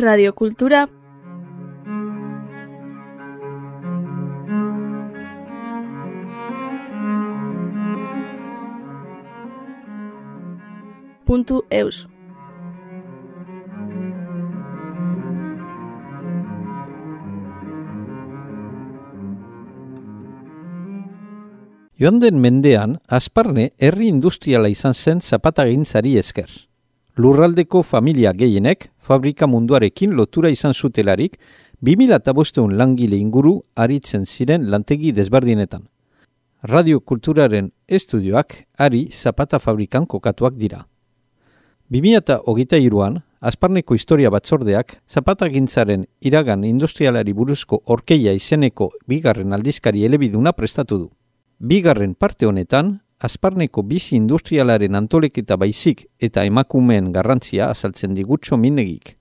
radiokultura 0.00 0.88
puntu 11.30 11.62
eus. 11.70 12.08
Joan 22.00 22.18
den 22.18 22.40
mendean, 22.40 22.96
Asparne 23.06 23.68
herri 23.78 24.08
industriala 24.08 24.72
izan 24.72 24.96
zen 24.96 25.20
zapatagintzari 25.20 26.16
esker. 26.18 26.69
Lurraldeko 27.20 27.82
familia 27.82 28.30
gehienek, 28.32 28.86
fabrika 28.96 29.46
munduarekin 29.46 30.14
lotura 30.16 30.48
izan 30.48 30.72
zutelarik, 30.72 31.34
2008 31.84 32.70
langile 32.72 33.18
inguru 33.20 33.58
aritzen 33.76 34.24
ziren 34.24 34.70
lantegi 34.72 35.12
desbardinetan. 35.12 35.82
Radio 36.62 37.00
Kulturaren 37.00 37.68
estudioak 37.88 38.54
ari 38.78 39.02
zapata 39.12 39.58
fabrikan 39.58 40.06
kokatuak 40.06 40.56
dira. 40.56 40.86
2008an, 41.90 43.20
Asparneko 43.40 43.94
historia 43.94 44.30
batzordeak, 44.32 44.96
zapatagintzaren 45.08 46.06
iragan 46.20 46.64
industrialari 46.64 47.32
buruzko 47.36 47.82
orkeia 47.84 48.32
izeneko 48.32 48.92
bigarren 49.08 49.52
aldizkari 49.52 50.06
elebiduna 50.08 50.52
prestatu 50.52 50.98
du. 51.04 51.10
Bigarren 51.58 52.14
parte 52.14 52.46
honetan, 52.46 53.00
Asparneko 53.20 53.82
bizi 53.84 54.14
industrialaren 54.16 54.96
antoleketa 54.96 55.58
baizik 55.60 56.06
eta 56.18 56.44
emakumeen 56.48 57.12
garrantzia 57.12 57.68
azaltzen 57.68 58.14
digutxo 58.16 58.56
minegik. 58.56 59.16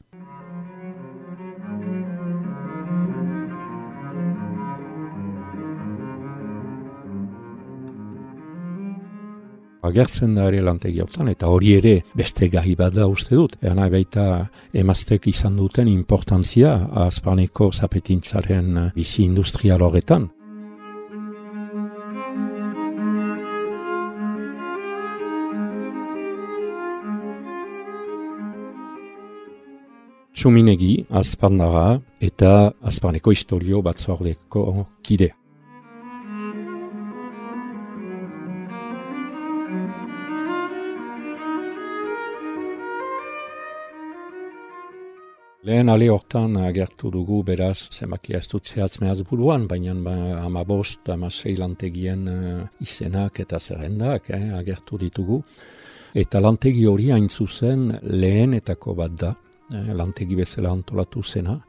agertzen 9.89 10.35
da 10.35 10.47
ere 10.49 10.61
lantegi 10.61 11.01
eta 11.01 11.47
hori 11.47 11.73
ere 11.77 11.93
beste 12.13 12.49
gai 12.49 12.75
bat 12.75 12.93
da 12.93 13.07
uste 13.07 13.35
dut. 13.35 13.55
Eana 13.61 13.89
baita 13.89 14.49
emaztek 14.73 15.27
izan 15.27 15.55
duten 15.57 15.87
importantzia 15.87 16.75
Asparneko 17.07 17.71
zapetintzaren 17.71 18.91
bizi 18.95 19.23
industrial 19.23 19.81
horretan. 19.81 20.29
Txuminegi, 30.39 30.93
azpandara 31.19 31.97
eta 32.23 32.49
azparneko 32.87 33.33
historio 33.35 33.81
batzordeko 33.83 34.61
kide. 35.03 35.27
Lehen 45.67 45.91
ale 45.91 46.07
hortan 46.07 46.55
agertu 46.55 47.11
dugu 47.11 47.41
beraz, 47.43 47.89
zemakia 47.91 48.39
ez 48.39 48.47
dut 48.47 48.63
zehatz 48.63 49.01
mehaz 49.03 49.19
buruan, 49.27 49.67
baina 49.67 49.97
ba, 50.07 50.15
ama 50.45 50.63
bost, 50.63 51.03
ama 51.09 51.27
lantegien 51.57 52.23
uh, 52.27 52.63
izenak 52.79 53.41
eta 53.41 53.59
zerrendak 53.59 54.29
eh, 54.29 54.55
agertu 54.55 54.97
ditugu. 55.03 55.43
Eta 56.15 56.39
lantegi 56.39 56.85
hori 56.87 57.11
hain 57.11 57.27
zuzen 57.27 57.91
lehenetako 58.07 58.95
bat 58.95 59.11
da, 59.19 59.35
lantegi 59.69 60.35
bezala 60.35 60.71
antolatu 60.71 61.23
zena. 61.23 61.59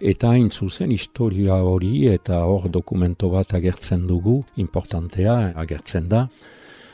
Eta 0.00 0.30
hain 0.34 0.50
zuzen 0.50 0.92
historia 0.92 1.54
hori 1.64 2.06
eta 2.08 2.44
hor 2.44 2.68
dokumento 2.70 3.30
bat 3.30 3.54
agertzen 3.54 4.06
dugu, 4.06 4.42
importantea 4.56 5.54
agertzen 5.56 6.08
da. 6.08 6.28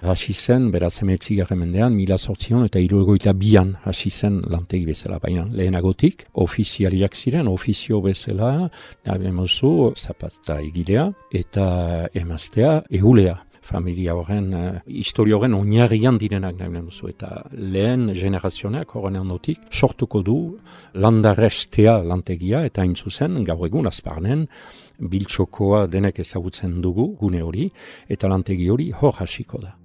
Hasi 0.04 0.34
zen, 0.34 0.70
beraz 0.70 0.98
emetzi 1.00 1.38
mendean, 1.56 1.94
mila 1.94 2.18
sortzion 2.18 2.64
eta 2.66 2.78
iruegoita 2.78 3.32
bian 3.32 3.76
hasi 3.84 4.10
zen 4.10 4.42
lantegi 4.50 4.84
bezala. 4.84 5.18
Baina 5.18 5.46
lehenagotik, 5.50 6.26
ofizialiak 6.34 7.14
ziren, 7.14 7.48
ofizio 7.48 8.00
bezala, 8.02 8.70
nahi 9.06 9.32
zapata 9.96 10.60
egilea 10.60 11.10
eta 11.32 12.08
emaztea 12.12 12.82
egulea 12.90 13.38
familia 13.64 14.14
horren, 14.14 14.48
uh, 14.54 14.80
historia 14.86 15.36
horren 15.38 15.54
oinarrian 15.56 16.18
direnak 16.20 16.58
nahi 16.58 16.82
duzu. 16.84 17.08
Eta 17.14 17.44
lehen 17.52 18.10
generazionak 18.14 18.94
horren 18.94 19.16
ondotik 19.22 19.68
sortuko 19.72 20.22
du 20.22 20.38
landarestea 20.94 21.98
lantegia 22.02 22.64
eta 22.68 22.82
hain 22.82 22.94
zuzen 22.94 23.42
gaur 23.44 23.66
egun 23.66 23.86
azparnen 23.86 24.46
biltxokoa 24.98 25.86
denek 25.86 26.20
ezagutzen 26.20 26.80
dugu 26.82 27.14
gune 27.20 27.42
hori 27.42 27.70
eta 28.08 28.28
lantegi 28.28 28.68
hori 28.70 28.92
hor 29.00 29.16
hasiko 29.18 29.58
da. 29.62 29.83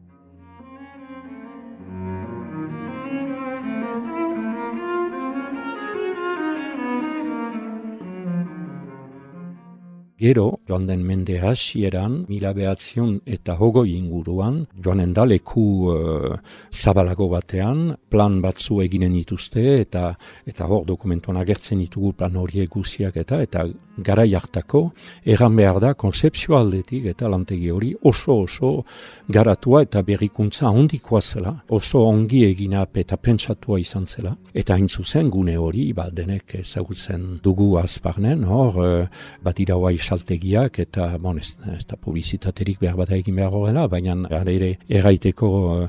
Gero, 10.19 10.59
joan 10.67 10.83
den 10.83 11.05
mende 11.07 11.37
hasieran, 11.39 12.25
mila 12.27 12.49
behatzion 12.51 13.21
eta 13.23 13.53
hogo 13.55 13.85
inguruan, 13.87 14.65
joan 14.83 15.13
da 15.15 15.23
leku 15.23 15.63
uh, 15.93 16.33
zabalago 16.75 17.29
batean, 17.31 17.93
plan 18.11 18.41
batzu 18.43 18.81
eginen 18.83 19.15
dituzte, 19.15 19.63
eta 19.79 20.09
eta 20.43 20.67
hor 20.67 20.83
dokumentuan 20.89 21.39
agertzen 21.39 21.79
ditugu 21.79 22.11
plan 22.19 22.35
hori 22.35 22.59
eguziak 22.65 23.15
eta, 23.23 23.39
eta 23.47 23.63
gara 24.03 24.25
jartako, 24.27 24.83
erran 25.25 25.55
behar 25.55 25.79
da, 25.83 25.93
konzeptzio 25.93 26.57
aldetik 26.57 27.05
eta 27.13 27.29
lantegi 27.29 27.69
hori 27.71 27.93
oso 28.03 28.39
oso 28.43 28.71
garatua 29.27 29.83
eta 29.85 30.03
berrikuntza 30.05 30.69
ondikoa 30.69 31.21
zela, 31.21 31.53
oso 31.69 32.03
ongi 32.07 32.43
egina 32.47 32.85
eta 32.93 33.17
pentsatua 33.17 33.79
izan 33.79 34.07
zela, 34.07 34.35
eta 34.53 34.75
hain 34.75 34.89
zuzen 34.89 35.29
gune 35.29 35.57
hori, 35.57 35.91
ba, 35.93 36.09
denek 36.11 36.55
ezagutzen 36.61 37.39
dugu 37.43 37.75
azparnen, 37.79 38.43
hor, 38.49 38.79
uh, 38.83 39.23
bat 39.43 39.59
iraua 39.59 39.91
saltegiak 39.99 40.79
eta 40.79 41.17
bon, 41.21 41.39
ez, 41.39 41.55
ez 41.75 41.85
da 41.87 41.97
publizitaterik 41.99 42.79
behar 42.81 42.97
bat 42.99 43.11
egin 43.15 43.35
behar 43.39 43.55
horrela, 43.55 43.87
baina 43.91 44.15
ere 44.49 44.71
erraiteko 44.87 45.49
eh, 45.75 45.87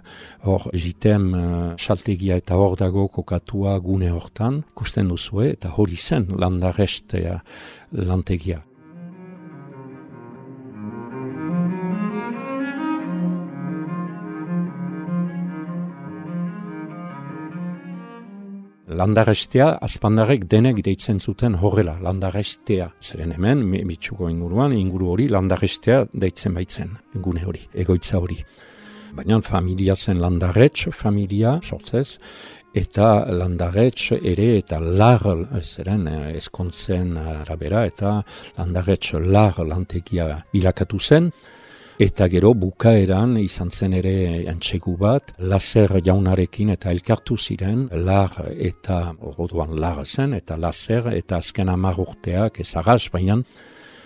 hor 0.48 0.68
jitem 0.74 1.26
uh, 1.34 1.74
saltegia 1.78 2.36
eta 2.40 2.58
hor 2.60 2.76
dago 2.78 3.06
kokatua 3.08 3.78
gune 3.84 4.10
hortan, 4.10 4.62
kusten 4.74 5.08
duzue 5.12 5.52
eta 5.54 5.74
hori 5.76 5.96
zen 5.96 6.28
landarestea 6.40 7.40
lantegia. 7.92 8.64
landarestea 19.00 19.78
azpandarek 19.80 20.44
denek 20.50 20.82
deitzen 20.84 21.20
zuten 21.20 21.54
horrela, 21.62 21.96
landarestea. 22.04 22.90
Zeren 23.00 23.32
hemen, 23.32 23.62
mitxuko 23.88 24.28
inguruan, 24.28 24.74
inguru 24.76 25.12
hori 25.14 25.28
landarestea 25.30 26.02
deitzen 26.12 26.56
baitzen, 26.58 26.96
gune 27.14 27.46
hori, 27.46 27.62
egoitza 27.84 28.18
hori. 28.18 28.40
Baina 29.16 29.40
familia 29.42 29.96
zen 29.96 30.20
landarets, 30.22 30.90
familia, 30.94 31.58
sortzez, 31.62 32.18
eta 32.74 33.26
landarets 33.34 34.12
ere 34.22 34.56
eta 34.58 34.80
lar, 34.80 35.24
zeren, 35.62 36.06
eskontzen 36.36 37.16
arabera, 37.18 37.86
eta 37.86 38.20
landarets 38.58 39.14
lar 39.26 39.58
lantegia 39.66 40.44
bilakatu 40.52 41.00
zen, 41.00 41.32
Eta 42.00 42.30
gero 42.32 42.54
bukaeran 42.56 43.34
izan 43.36 43.68
zen 43.68 43.92
ere 43.98 44.12
antxegu 44.48 44.94
bat, 44.96 45.34
laser 45.52 45.98
jaunarekin 46.00 46.70
eta 46.72 46.94
elkartu 46.94 47.36
ziren, 47.36 47.82
lar 47.92 48.38
eta 48.56 49.00
orduan 49.20 49.74
lar 49.82 50.00
zen, 50.06 50.32
eta 50.38 50.56
laser 50.56 51.10
eta 51.12 51.36
azken 51.44 51.68
amar 51.68 52.00
urteak 52.00 52.62
ezagaz, 52.64 53.02
baina 53.12 53.36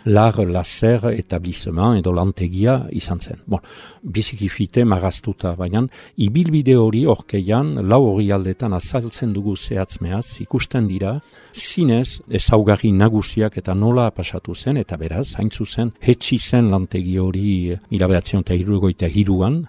lar, 0.04 0.38
laser 0.46 1.10
eta 1.12 1.38
bizeman 1.38 1.98
edo 1.98 2.12
lantegia 2.12 2.76
izan 2.92 3.20
zen. 3.20 3.40
Bon, 3.46 3.60
biziki 4.02 4.48
fite 4.48 4.84
maraztuta, 4.84 5.54
baina 5.56 5.84
ibilbide 6.16 6.76
hori 6.76 7.04
orkeian, 7.06 7.74
lau 7.88 8.02
hori 8.12 8.30
aldetan 8.32 8.76
azaltzen 8.76 9.32
dugu 9.32 9.56
zehatzmeaz, 9.56 10.40
ikusten 10.44 10.88
dira, 10.88 11.16
zinez 11.54 12.20
ezaugarri 12.30 12.92
nagusiak 12.92 13.58
eta 13.58 13.74
nola 13.74 14.10
pasatu 14.10 14.54
zen, 14.54 14.76
eta 14.76 14.96
beraz, 15.00 15.34
hain 15.38 15.50
zuzen, 15.50 15.92
hetxi 16.00 16.38
zen 16.38 16.70
lantegi 16.70 17.18
hori 17.18 17.74
mila 17.90 18.08
behatzen 18.08 18.44
eta 18.44 18.54
hirugoita 18.54 19.08
hiruan, 19.08 19.64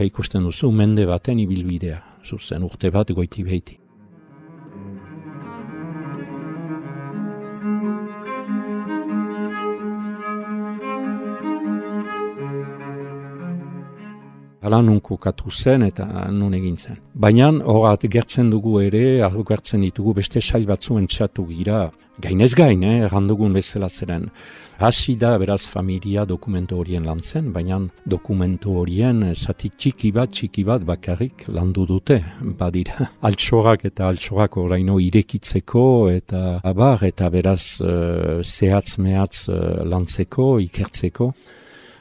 ikusten 0.00 0.46
duzu, 0.46 0.70
mende 0.72 1.04
baten 1.06 1.42
ibilbidea, 1.42 2.00
zuzen 2.24 2.64
urte 2.64 2.90
bat 2.90 3.12
goiti 3.12 3.44
behiti. 3.44 3.79
Ala 14.70 14.82
nun 14.82 15.00
kokatu 15.00 15.50
zen 15.50 15.82
eta 15.82 16.06
nun 16.30 16.54
egin 16.54 16.76
zen. 16.76 16.98
Baina 17.14 17.50
horat 17.72 18.06
gertzen 18.14 18.50
dugu 18.54 18.78
ere, 18.80 19.18
gertzen 19.48 19.82
ditugu 19.82 20.14
beste 20.14 20.40
sail 20.40 20.66
batzuen 20.66 21.08
txatu 21.10 21.46
gira, 21.48 21.90
gainez 22.22 22.54
gain, 22.54 22.84
eh, 22.84 23.00
errandugun 23.06 23.52
bezala 23.52 23.88
zeren. 23.88 24.30
Hasi 24.78 25.16
da 25.16 25.36
beraz 25.38 25.66
familia 25.68 26.24
dokumentu 26.24 26.78
horien 26.80 27.04
lan 27.04 27.18
zen, 27.20 27.50
baina 27.52 27.80
dokumentu 28.06 28.78
horien 28.80 29.34
zati 29.34 29.72
txiki 29.76 30.12
bat, 30.12 30.30
txiki 30.30 30.64
bat 30.64 30.86
bakarrik 30.86 31.48
landu 31.48 31.84
dute, 31.86 32.22
badira. 32.40 33.10
Altsorak 33.28 33.84
eta 33.90 34.06
altsorak 34.08 34.56
oraino 34.56 35.00
irekitzeko 35.02 35.84
eta 36.14 36.60
abar 36.62 37.02
eta 37.04 37.28
beraz 37.28 37.80
uh, 37.82 38.40
zehatz 38.44 38.98
mehatz 38.98 39.48
uh, 39.48 39.82
lantzeko, 39.84 40.60
ikertzeko. 40.70 41.34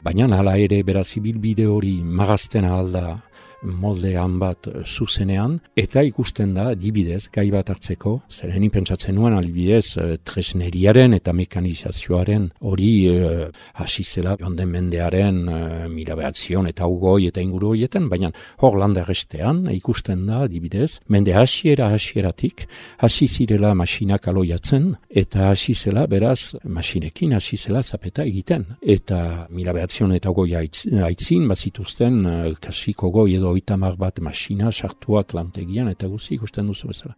Baina 0.03 0.27
hala 0.37 0.55
ere 0.57 0.79
beraz 0.87 1.09
ibilbide 1.19 1.65
hori 1.67 1.97
marazten 2.03 2.65
alda 2.65 3.19
moldean 3.63 4.37
bat 4.39 4.67
eh, 4.67 4.83
zuzenean, 4.85 5.59
eta 5.77 6.03
ikusten 6.05 6.53
da, 6.55 6.71
dibidez, 6.75 7.27
gai 7.33 7.49
bat 7.53 7.69
hartzeko, 7.69 8.19
zeren 8.29 8.69
pentsatzen 8.69 9.15
nuen 9.15 9.33
alibidez, 9.33 9.97
e, 9.97 10.17
tresneriaren 10.25 11.15
eta 11.17 11.33
mekanizazioaren 11.33 12.49
hori 12.69 12.91
e, 13.09 13.47
hasi 13.81 14.03
zela, 14.03 14.35
jonden 14.39 14.69
mendearen 14.69 15.39
e, 15.49 15.59
mila 15.89 16.17
eta 16.19 16.87
ugoi 16.87 17.27
eta 17.27 17.41
inguru 17.41 17.71
horietan, 17.73 18.09
baina 18.09 18.31
hor 18.59 18.77
landa 18.77 19.03
restean, 19.03 19.65
ikusten 19.71 20.25
da, 20.27 20.45
dibidez, 20.47 20.99
mende 21.07 21.33
hasiera 21.33 21.89
hasieratik, 21.93 22.67
hasi 22.99 23.27
zirela 23.27 23.73
masinak 23.73 24.27
aloiatzen, 24.27 24.95
eta 25.09 25.49
hasi 25.49 25.73
zela, 25.73 26.05
beraz, 26.07 26.55
masinekin 26.63 27.33
hasi 27.33 27.57
zela 27.57 27.81
zapeta 27.83 28.23
egiten. 28.23 28.65
Eta 28.81 29.47
mila 29.49 29.73
eta 29.79 30.29
ugoi 30.29 30.55
aitzin, 30.55 31.47
bazituzten, 31.47 32.55
kasiko 32.61 33.09
goi 33.09 33.35
edo 33.35 33.48
oitamar 33.49 33.97
bat 33.97 34.19
masina 34.19 34.71
sartuak 34.71 35.33
lantegian 35.33 35.89
eta 35.89 36.07
guzi 36.07 36.35
ikusten 36.35 36.67
duzu 36.67 36.87
bezala. 36.93 37.15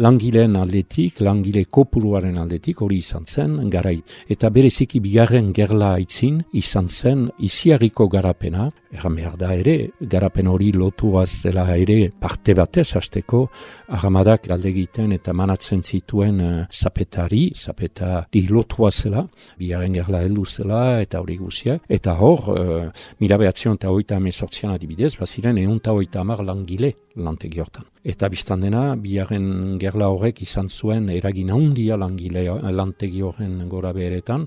Langileen 0.00 0.56
aldetik, 0.56 1.20
langile 1.20 1.66
kopuruaren 1.68 2.38
aldetik, 2.40 2.80
hori 2.80 3.00
izan 3.04 3.26
zen, 3.28 3.58
garai. 3.70 3.98
Eta 4.32 4.48
bereziki 4.52 5.00
bigarren 5.04 5.50
gerla 5.56 5.92
aitzin, 5.98 6.40
izan 6.56 6.88
zen, 6.88 7.26
iziarriko 7.44 8.08
garapena, 8.08 8.70
erran 8.90 9.18
behar 9.18 9.36
da 9.38 9.52
ere, 9.54 9.74
garapen 10.00 10.48
hori 10.50 10.70
lotuaz 10.72 11.28
zela 11.44 11.66
ere 11.76 11.98
parte 12.20 12.54
batez 12.58 12.88
hasteko, 12.96 13.44
ahamadak 13.88 14.48
galdegiten 14.50 15.12
eta 15.14 15.34
manatzen 15.36 15.82
zituen 15.84 16.40
uh, 16.40 16.64
zapetari, 16.72 17.50
zapetari 17.54 18.46
lotua 18.48 18.90
zela, 18.90 19.26
bigarren 19.60 19.94
gerla 20.00 20.24
heldu 20.24 20.46
zela 20.46 20.82
eta 21.04 21.20
hori 21.20 21.36
guziak. 21.38 21.84
Eta 21.88 22.16
hor, 22.18 22.48
uh, 22.56 22.88
mila 23.20 23.38
behatzion 23.38 23.76
eta 23.78 23.92
hoita 23.92 24.16
amezortzian 24.16 24.72
adibidez, 24.74 25.14
baziren 25.20 25.60
egun 25.60 25.80
eta 25.80 26.20
amar 26.20 26.42
langile 26.44 26.94
lantegi 27.16 27.60
hortan. 27.60 27.84
Eta 28.00 28.30
biztan 28.32 28.62
dena, 28.64 28.94
biaren 28.96 29.76
gerla 29.80 30.06
horrek 30.08 30.38
izan 30.40 30.70
zuen 30.72 31.10
eragin 31.12 31.50
handia 31.52 31.98
langile 32.00 32.46
lantegi 32.72 33.20
horren 33.20 33.58
gora 33.68 33.92
beheretan, 33.92 34.46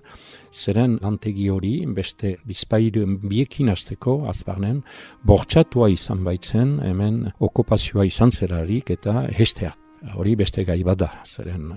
zeren 0.51 0.97
lantegi 1.03 1.49
hori 1.53 1.75
beste 1.85 2.37
bizpairu 2.49 3.05
biekin 3.21 3.69
azteko, 3.69 4.23
azbarnen, 4.31 4.81
bortxatua 5.23 5.91
izan 5.93 6.25
baitzen, 6.25 6.79
hemen 6.81 7.29
okupazioa 7.39 8.07
izan 8.09 8.31
zerarik 8.31 8.89
eta 8.89 9.27
hestea. 9.29 9.75
Hori 10.17 10.33
beste 10.35 10.65
gai 10.65 10.81
bada, 10.83 11.11
zeren 11.23 11.69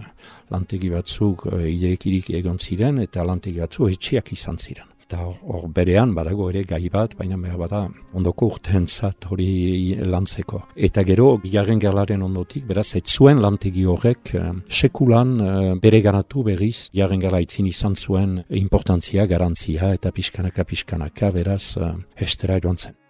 lantegi 0.51 0.89
batzuk 0.91 1.47
e, 1.53 1.69
iderekirik 1.77 2.33
egon 2.41 2.59
ziren 2.59 2.99
eta 3.05 3.23
lantegi 3.23 3.61
batzuk 3.61 3.93
etxiak 3.93 4.33
izan 4.33 4.59
ziren 4.59 4.96
eta 5.07 5.23
hor 5.23 5.69
berean 5.71 6.15
badago 6.17 6.49
ere 6.51 6.65
gai 6.67 6.89
bat, 6.91 7.15
baina 7.19 7.39
behar 7.39 7.61
bada 7.61 7.83
ondoko 8.19 8.49
urtean 8.51 8.89
zat 8.91 9.29
hori 9.31 9.95
lantzeko. 10.03 10.65
Eta 10.89 11.05
gero, 11.07 11.29
bigarren 11.43 11.79
gerlaren 11.83 12.27
ondotik, 12.27 12.67
beraz, 12.67 12.89
ez 12.99 13.05
zuen 13.07 13.41
lantegi 13.43 13.87
horrek 13.87 14.35
eh, 14.35 14.51
sekulan 14.67 15.35
eh, 15.39 15.73
bere 15.83 16.03
ganatu 16.03 16.43
berriz, 16.47 16.89
bigarren 16.93 17.23
gerla 17.23 17.41
itzin 17.45 17.71
izan 17.71 17.95
zuen 17.95 18.41
importantzia, 18.51 19.27
garantzia 19.31 19.95
eta 19.95 20.11
pixkanaka 20.11 20.67
pixkanaka, 20.67 21.31
beraz, 21.31 21.77
eh, 21.79 21.95
estera 22.27 22.59
joan 22.63 22.77
zen. 22.77 23.06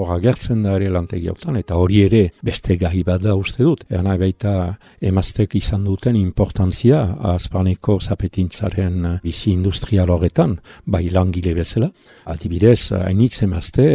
Hor 0.00 0.14
agertzen 0.16 0.62
da 0.64 0.74
ere 0.78 0.88
lantegi 0.92 1.28
eta 1.60 1.76
hori 1.76 2.00
ere 2.02 2.22
beste 2.42 2.76
gai 2.76 3.02
bat 3.04 3.22
da 3.22 3.34
uste 3.36 3.62
dut. 3.62 3.84
Ean 3.90 4.08
baita 4.20 4.76
emaztek 5.00 5.54
izan 5.54 5.84
duten 5.84 6.16
importantzia 6.16 7.02
azpaneko 7.34 7.98
zapetintzaren 8.00 9.20
bizi 9.22 9.52
industrial 9.52 10.10
horretan, 10.10 10.58
bai 10.86 11.08
langile 11.10 11.54
bezala. 11.54 11.90
Adibidez, 12.30 12.92
hainitz 12.92 13.42
emazte, 13.42 13.86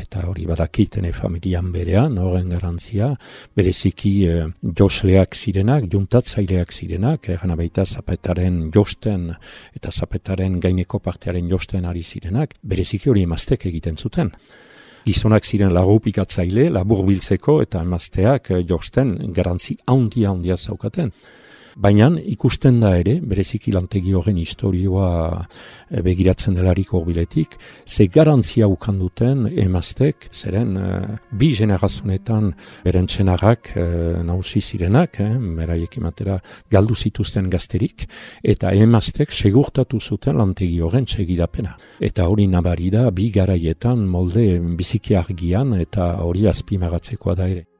eta 0.00 0.26
hori 0.28 0.46
badakitene 0.46 1.12
familian 1.12 1.70
berean, 1.72 2.18
horren 2.18 2.48
garantzia, 2.48 3.12
bereziki 3.56 4.14
eh, 4.28 4.46
josleak 4.78 5.36
zirenak, 5.36 5.88
juntatzaileak 5.92 6.72
zirenak, 6.72 7.28
egan 7.36 7.56
baita 7.56 7.84
zapetaren 7.84 8.70
josten 8.74 9.30
eta 9.76 9.92
zapetaren 9.92 10.58
gaineko 10.60 10.98
partearen 10.98 11.48
josten 11.50 11.84
ari 11.84 12.02
zirenak, 12.02 12.56
bereziki 12.62 13.10
hori 13.12 13.26
emaztek 13.28 13.66
egiten 13.72 13.96
zuten 13.96 14.32
gizonak 15.06 15.44
ziren 15.44 15.72
lagupikatzaile, 15.74 16.68
labur 16.70 17.04
biltzeko 17.06 17.60
eta 17.64 17.82
emazteak 17.82 18.50
eh, 18.50 18.62
josten 18.68 19.16
garantzi 19.34 19.76
handia 19.86 20.30
handia 20.30 20.56
zaukaten. 20.56 21.12
Baina 21.76 22.10
ikusten 22.28 22.80
da 22.82 22.90
ere, 23.00 23.14
bereziki 23.24 23.72
lantegi 23.72 24.12
horren 24.12 24.36
historioa 24.36 25.06
eh, 25.40 26.02
begiratzen 26.04 26.54
delarik 26.58 26.92
horbiletik, 26.92 27.56
ze 27.86 28.08
garantzia 28.12 28.68
ukan 28.68 28.98
duten 29.00 29.46
emaztek, 29.46 30.28
zeren 30.32 30.76
uh, 30.76 31.16
bi 31.32 31.52
generazonetan 31.56 32.52
beren 32.84 33.08
txenarrak 33.08 33.72
uh, 33.76 34.20
nausi 34.26 34.60
zirenak, 34.60 35.18
eh, 35.24 35.32
beraiek 35.62 35.96
imatera 35.96 36.38
galdu 36.70 36.94
zituzten 36.94 37.48
gazterik, 37.50 38.06
eta 38.44 38.72
emaztek 38.76 39.32
segurtatu 39.32 40.00
zuten 40.00 40.36
lantegi 40.36 40.80
horren 40.80 41.08
segidapena. 41.08 41.76
Eta 42.00 42.28
hori 42.28 42.46
nabari 42.52 42.92
da, 42.92 43.08
bi 43.10 43.30
garaietan 43.32 44.04
molde 44.06 44.58
biziki 44.76 45.16
argian 45.16 45.72
eta 45.80 46.18
hori 46.26 46.46
azpimagatzekoa 46.52 47.38
da 47.38 47.48
ere. 47.48 47.71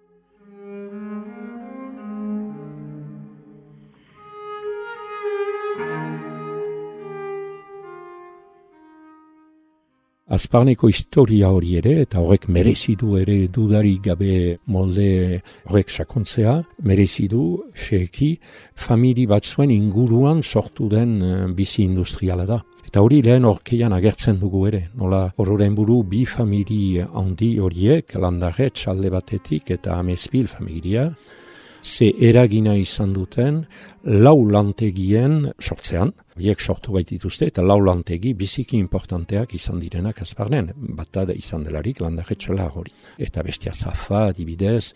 Azparneko 10.32 10.89
historia 10.89 11.51
hori 11.53 11.74
ere, 11.77 11.91
eta 12.06 12.22
horrek 12.22 12.46
merezidu 12.48 13.19
ere 13.20 13.34
dudari 13.53 13.98
gabe 14.01 14.56
molde 14.72 15.43
horrek 15.67 15.93
sakontzea, 15.93 16.55
merezidu, 16.89 17.43
seki, 17.77 18.31
famili 18.72 19.27
batzuen 19.29 19.74
inguruan 19.74 20.41
sortu 20.41 20.89
den 20.89 21.19
uh, 21.20 21.34
bizi 21.53 21.84
industriala 21.84 22.46
da. 22.48 22.62
Eta 22.89 23.05
hori 23.05 23.20
lehen 23.27 23.44
horkeian 23.44 23.93
agertzen 23.93 24.41
dugu 24.41 24.65
ere, 24.70 24.86
nola 24.96 25.27
horren 25.36 25.77
buru 25.77 25.98
bi 26.08 26.24
famili 26.24 27.05
handi 27.05 27.58
horiek, 27.60 28.17
landarret, 28.17 28.86
alde 28.89 29.12
batetik 29.12 29.69
eta 29.77 30.01
amezbil 30.01 30.48
familia, 30.48 31.10
ze 31.82 32.12
eragina 32.20 32.74
izan 32.77 33.12
duten 33.12 33.65
lau 34.05 34.36
lantegien 34.51 35.53
sortzean, 35.60 36.12
horiek 36.36 36.60
sortu 36.60 36.93
baitituzte, 36.93 37.46
eta 37.46 37.62
lau 37.62 37.81
lantegi 37.81 38.34
biziki 38.34 38.79
importanteak 38.79 39.55
izan 39.55 39.81
direnak 39.82 40.22
azparnen, 40.22 40.70
bat 40.77 41.10
da 41.12 41.32
izan 41.34 41.65
delarik 41.65 42.01
landarretxela 42.01 42.70
hori. 42.74 42.93
Eta 43.19 43.43
bestia 43.43 43.72
zafa, 43.72 44.31
dibidez, 44.32 44.93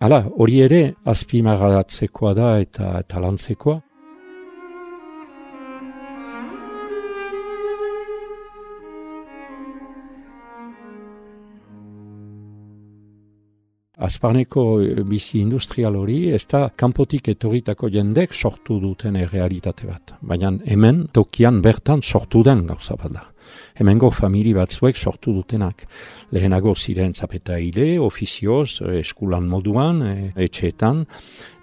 Hala, 0.00 0.22
hori 0.40 0.62
ere, 0.64 0.94
azpimarratzekoa 1.12 2.30
da 2.32 2.54
eta, 2.62 2.94
eta 3.02 3.20
lantzekoa, 3.20 3.74
Azparneko 14.00 14.62
eh, 14.80 15.02
bizi 15.04 15.40
industrial 15.40 15.96
hori, 16.00 16.30
ez 16.32 16.46
da 16.48 16.68
kanpotik 16.76 17.28
etorritako 17.34 17.90
jendek 17.92 18.32
sortu 18.32 18.78
duten 18.80 19.18
realitate 19.28 19.88
bat. 19.88 20.14
Baina 20.20 20.54
hemen 20.64 21.04
tokian 21.12 21.60
bertan 21.60 22.00
sortu 22.02 22.42
den 22.46 22.64
gauza 22.66 22.96
bat 22.96 23.12
da. 23.12 23.26
Hemengo 23.80 24.10
famili 24.14 24.52
batzuek 24.54 24.96
sortu 24.96 25.34
dutenak. 25.34 25.84
Lehenago 26.32 26.74
ziren 26.76 27.12
zapeta 27.14 27.58
hile, 27.58 27.98
ofizioz, 28.00 28.80
eh, 28.82 29.00
eskulan 29.00 29.48
moduan, 29.48 30.02
eh, 30.02 30.32
etxeetan. 30.36 31.04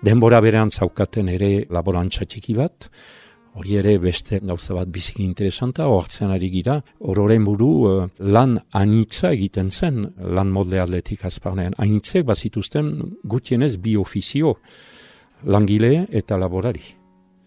Denbora 0.03 0.41
berean 0.41 0.70
zaukaten 0.70 1.29
ere 1.29 1.65
laborantza 1.70 2.25
txiki 2.25 2.53
bat. 2.53 2.89
Hori 3.58 3.74
ere 3.80 3.96
beste 3.98 4.38
gauza 4.46 4.76
bat 4.78 4.90
biziki 4.94 5.24
interesanta, 5.26 5.88
oartzen 5.90 6.30
ari 6.30 6.52
gira, 6.54 6.76
ororen 7.10 7.48
buru 7.48 7.70
uh, 7.90 7.96
lan 8.22 8.54
anitza 8.78 9.32
egiten 9.34 9.72
zen, 9.74 10.04
lan 10.38 10.52
molde 10.54 10.78
atletik 10.84 11.26
azparnean. 11.26 11.74
Anitzek 11.82 12.28
bazituzten 12.28 12.94
gutienez 13.26 13.74
bi 13.82 13.96
ofizio, 13.98 14.54
langile 15.44 16.06
eta 16.22 16.38
laborari. 16.38 16.86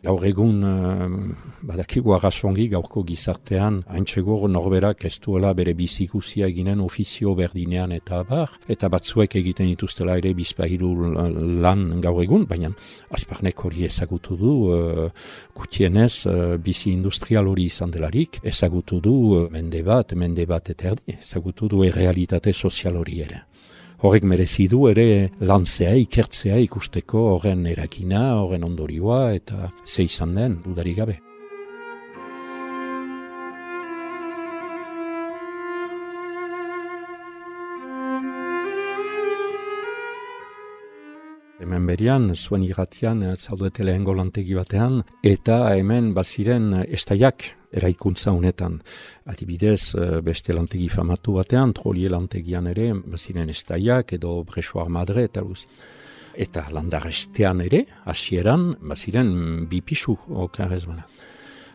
Gaur 0.01 0.23
egun, 0.25 0.63
uh, 0.65 1.35
badakigu 1.69 2.15
arrasongi, 2.17 2.71
gaurko 2.73 3.03
gizartean, 3.05 3.83
haintxegor 3.93 4.47
norberak 4.49 5.05
ez 5.05 5.19
duela 5.21 5.51
bere 5.59 5.75
bizikusia 5.77 6.49
eginen 6.49 6.81
ofizio 6.81 7.35
berdinean 7.37 7.93
eta 7.93 8.23
bar, 8.25 8.55
eta 8.73 8.89
batzuek 8.89 9.37
egiten 9.43 9.69
dituztela 9.69 10.17
ere 10.17 10.33
bizpahiru 10.39 10.95
lan 11.67 11.85
gaur 12.01 12.23
egun, 12.25 12.47
baina 12.49 12.73
azparnek 13.13 13.61
hori 13.69 13.85
ezagutu 13.91 14.39
du, 14.41 14.55
uh, 14.73 15.11
gutienez, 15.61 16.15
uh, 16.33 16.57
bizi 16.57 16.95
industrial 16.95 17.53
hori 17.53 17.69
izan 17.69 17.93
delarik, 17.93 18.41
ezagutu 18.43 19.03
du 19.05 19.15
mende 19.53 19.85
bat, 19.85 20.17
mende 20.17 20.49
bat 20.49 20.73
eta 20.73 20.95
erdi, 20.95 21.19
ezagutu 21.21 21.69
du 21.69 21.85
errealitate 21.85 22.57
sozial 22.57 22.97
hori 22.97 23.21
ere 23.29 23.45
horrek 24.03 24.25
merezi 24.25 24.67
du 24.69 24.87
ere 24.89 25.31
lantzea, 25.45 25.93
ikertzea 26.07 26.61
ikusteko 26.65 27.27
horren 27.35 27.67
erakina, 27.69 28.23
horren 28.41 28.65
ondorioa 28.65 29.33
eta 29.37 29.71
ze 29.85 30.07
izan 30.09 30.35
den 30.39 30.61
dudarik 30.65 30.97
gabe. 31.03 31.21
Hemen 41.61 41.85
berian, 41.87 42.31
zuen 42.35 42.65
irratian, 42.65 43.21
zaudete 43.37 43.85
lehengo 43.85 44.15
lantegi 44.17 44.57
batean, 44.57 45.03
eta 45.23 45.67
hemen 45.77 46.15
baziren 46.17 46.73
estaiak 46.89 47.60
eraikuntza 47.73 48.33
honetan. 48.33 48.81
Adibidez, 49.27 49.95
eh, 49.95 50.21
beste 50.23 50.53
lantegi 50.53 50.89
famatu 50.89 51.35
batean, 51.39 51.73
trolie 51.73 52.09
lantegian 52.09 52.67
ere, 52.67 52.93
baziren 52.93 53.49
estaiak 53.49 54.13
edo 54.13 54.43
bresoar 54.45 54.89
madre 54.89 55.25
eta 55.25 55.41
luz. 55.41 55.67
Eta 56.35 56.69
landarestean 56.71 57.61
ere, 57.61 57.85
hasieran 58.05 58.77
baziren 58.81 59.67
bipisu 59.69 60.17
okarrez 60.29 60.85
bana. 60.87 61.07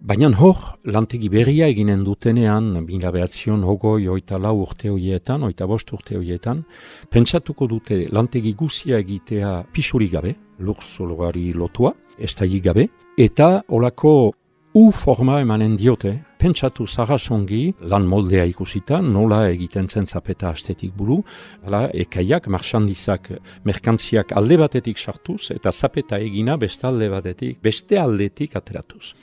Baina 0.05 0.27
hor, 0.37 0.57
lantegi 0.83 1.29
berria 1.29 1.67
eginen 1.71 2.03
dutenean, 2.03 2.85
bila 2.85 3.11
behatzion 3.11 3.63
hogoi, 3.63 4.07
oita 4.07 4.37
lau 4.37 4.59
urte 4.61 4.89
horietan, 4.91 5.43
oita 5.47 5.65
bost 5.65 5.91
urte 5.93 6.17
horietan, 6.17 6.63
pentsatuko 7.09 7.67
dute 7.67 8.07
lantegi 8.11 8.53
guzia 8.53 8.99
egitea 8.99 9.63
pisurik 9.73 10.11
gabe, 10.11 10.35
lur 10.59 10.77
zologari 10.83 11.53
lotua, 11.53 11.93
ez 12.19 12.35
gabe, 12.61 12.89
eta 13.17 13.63
olako 13.69 14.33
U 14.75 14.89
forma 14.91 15.37
emanen 15.39 15.77
diote, 15.79 16.09
pentsatu 16.35 16.83
zagasongi 16.83 17.61
lan 17.87 18.03
moldea 18.11 18.43
ikusita, 18.49 18.97
nola 18.99 19.45
egiten 19.47 19.85
zen 19.87 20.03
zapeta 20.03 20.49
astetik 20.51 20.91
buru, 20.99 21.21
ala, 21.63 21.85
ekaiak, 21.95 22.49
marxandizak, 22.51 23.29
merkantziak 23.63 24.33
alde 24.35 24.57
batetik 24.59 24.99
sartuz, 24.99 25.53
eta 25.55 25.71
zapeta 25.71 26.19
egina 26.19 26.57
beste 26.59 26.89
alde 26.89 27.07
batetik, 27.13 27.61
beste 27.63 28.01
aldetik 28.01 28.59
ateratuz. 28.59 29.13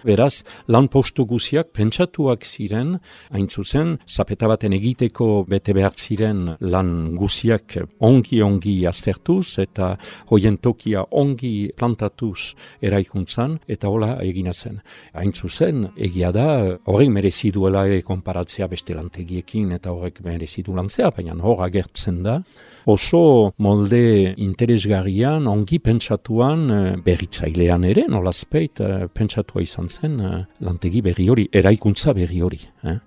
Beraz, 0.00 0.42
lan 0.72 0.88
postu 0.88 1.26
guziak 1.28 1.74
pentsatuak 1.76 2.46
ziren, 2.48 2.94
hain 3.34 3.48
zuzen, 3.50 3.98
zapeta 4.08 4.48
baten 4.48 4.72
egiteko 4.72 5.44
bete 5.48 5.74
behar 5.76 5.92
ziren 5.92 6.54
lan 6.60 6.92
guziak 7.18 7.76
ongi-ongi 8.00 8.78
aztertuz 8.88 9.58
eta 9.60 9.90
hoien 10.32 10.56
tokia 10.56 11.04
ongi 11.10 11.70
plantatuz 11.76 12.54
eraikuntzan 12.80 13.58
eta 13.68 13.92
hola 13.92 14.14
egina 14.24 14.54
zen. 14.54 14.80
Hain 15.12 15.34
zuzen, 15.36 15.90
egia 15.96 16.32
da, 16.32 16.48
horrek 16.88 17.12
mereziduela 17.12 17.84
ere 17.90 18.00
konparatzea 18.06 18.70
beste 18.72 18.96
lantegiekin 18.96 19.76
eta 19.76 19.92
horrek 19.92 20.22
merezidu 20.24 20.74
lantzea, 20.76 21.12
baina 21.12 21.36
hor 21.44 21.60
agertzen 21.66 22.22
da, 22.24 22.40
oso 22.88 23.52
molde 23.58 24.34
interesgarrian, 24.40 25.46
ongi 25.50 25.78
pentsatuan, 25.84 26.64
eh, 26.70 26.96
berritzailean 27.04 27.84
ere, 27.84 28.06
nolazpeit, 28.08 28.80
eh, 28.80 29.06
pentsatua 29.12 29.62
izan 29.62 29.89
zen, 29.90 30.20
eh, 30.20 30.44
lantegi 30.66 31.02
berri 31.02 31.28
hori, 31.28 31.48
eraikuntza 31.52 32.14
berri 32.14 32.40
hori. 32.40 32.60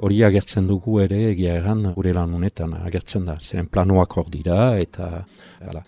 Hori 0.05 0.21
agertzen 0.23 0.67
dugu 0.67 0.99
ere, 1.03 1.21
egia 1.31 1.55
egan, 1.61 1.87
gure 1.95 2.13
lan 2.13 2.35
honetan 2.35 2.75
agertzen 2.83 3.25
da, 3.25 3.39
ziren 3.39 3.71
planoak 3.71 4.17
hor 4.17 4.29
dira, 4.29 4.77
eta... 4.77 5.25
Hala. 5.63 5.83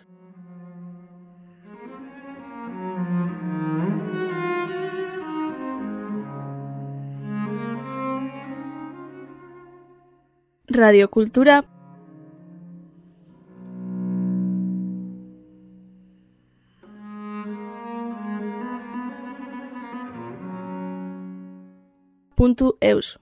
Radiokultura 10.75 11.61
puntu 22.45 22.77
eus. 22.79 23.17